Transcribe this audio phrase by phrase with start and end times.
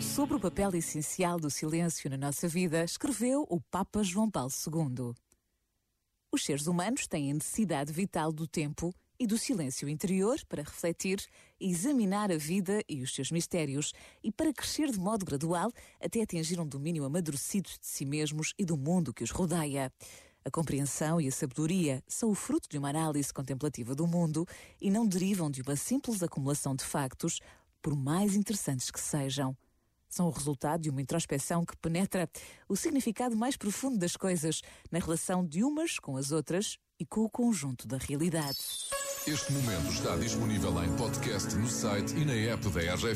[0.00, 5.14] Sobre o papel essencial do silêncio na nossa vida, escreveu o Papa João Paulo II.
[6.30, 11.24] Os seres humanos têm a necessidade vital do tempo e do silêncio interior para refletir
[11.58, 13.92] e examinar a vida e os seus mistérios
[14.22, 18.64] e para crescer de modo gradual até atingir um domínio amadurecido de si mesmos e
[18.64, 19.90] do mundo que os rodeia.
[20.44, 24.46] A compreensão e a sabedoria são o fruto de uma análise contemplativa do mundo
[24.80, 27.40] e não derivam de uma simples acumulação de factos,
[27.80, 29.56] por mais interessantes que sejam.
[30.16, 32.26] São o resultado de uma introspeção que penetra
[32.66, 37.20] o significado mais profundo das coisas na relação de umas com as outras e com
[37.20, 38.56] o conjunto da realidade.
[39.26, 43.14] Este momento está disponível em podcast no site e na app da RGF.